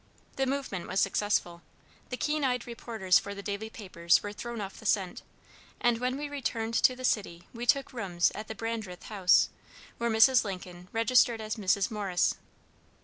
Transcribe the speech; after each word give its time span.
The 0.35 0.47
movement 0.47 0.87
was 0.87 0.99
successful. 0.99 1.61
The 2.09 2.17
keen 2.17 2.43
eyed 2.43 2.65
reporters 2.65 3.19
for 3.19 3.35
the 3.35 3.43
daily 3.43 3.69
papers 3.69 4.23
were 4.23 4.33
thrown 4.33 4.59
off 4.59 4.79
the 4.79 4.85
scent, 4.87 5.21
and 5.79 5.99
when 5.99 6.17
we 6.17 6.27
returned 6.27 6.73
to 6.73 6.95
the 6.95 7.05
city 7.05 7.47
we 7.53 7.67
took 7.67 7.93
rooms 7.93 8.31
at 8.33 8.47
the 8.47 8.55
Brandreth 8.55 9.03
House, 9.03 9.49
where 9.99 10.09
Mrs. 10.09 10.43
Lincoln 10.43 10.87
registered 10.91 11.39
as 11.39 11.55
"Mrs. 11.55 11.91
Morris." 11.91 12.33